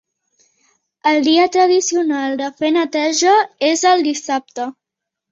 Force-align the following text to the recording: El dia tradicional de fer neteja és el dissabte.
El 1.09 1.19
dia 1.25 1.43
tradicional 1.55 2.33
de 2.39 2.47
fer 2.61 2.71
neteja 2.77 3.33
és 3.69 3.83
el 3.91 4.01
dissabte. 4.07 4.67